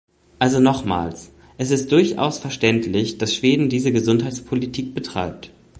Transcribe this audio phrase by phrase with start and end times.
[0.39, 1.29] Also nochmals,
[1.59, 5.51] es ist durchaus verständlich, dass Schweden diese Gesundheitspolitik betreibt.